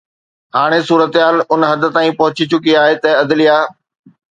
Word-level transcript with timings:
هاڻي 0.55 0.79
صورتحال 0.89 1.35
ان 1.53 1.61
حد 1.69 1.83
تائين 1.95 2.17
پهچي 2.23 2.45
چڪي 2.51 2.73
آهي 2.85 2.95
ته 3.03 3.09
عدليه 3.21 3.57